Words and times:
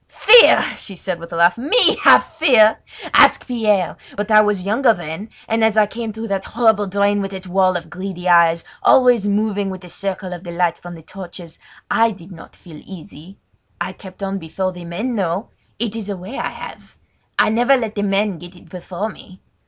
"Fear!" 0.07 0.63
she 0.77 0.95
said 0.95 1.19
with 1.19 1.31
a 1.31 1.35
laugh. 1.35 1.59
"Me 1.59 1.95
have 1.97 2.23
fear? 2.23 2.79
Ask 3.13 3.45
Pierre! 3.45 3.97
But 4.17 4.31
I 4.31 4.41
was 4.41 4.63
younger 4.65 4.95
then, 4.95 5.29
and, 5.47 5.63
as 5.63 5.77
I 5.77 5.85
came 5.85 6.11
through 6.11 6.29
that 6.29 6.43
horrible 6.43 6.87
drain 6.87 7.21
with 7.21 7.31
its 7.31 7.45
wall 7.45 7.77
of 7.77 7.91
greedy 7.91 8.27
eyes, 8.27 8.63
always 8.81 9.27
moving 9.27 9.69
with 9.69 9.81
the 9.81 9.91
circle 9.91 10.33
of 10.33 10.43
the 10.43 10.49
light 10.51 10.79
from 10.79 10.95
the 10.95 11.03
torches, 11.03 11.59
I 11.91 12.09
did 12.09 12.31
not 12.31 12.55
feel 12.55 12.81
easy. 12.83 13.37
I 13.79 13.93
kept 13.93 14.23
on 14.23 14.39
before 14.39 14.71
the 14.71 14.85
men, 14.85 15.15
though! 15.15 15.49
It 15.77 15.95
is 15.95 16.09
a 16.09 16.17
way 16.17 16.35
I 16.39 16.49
have! 16.49 16.97
I 17.37 17.49
never 17.49 17.77
let 17.77 17.93
the 17.93 18.01
men 18.01 18.39
get 18.39 18.55
it 18.55 18.69
before 18.69 19.09
me. 19.09 19.39